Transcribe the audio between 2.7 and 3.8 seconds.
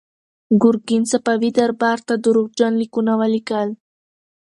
لیکونه ولیکل.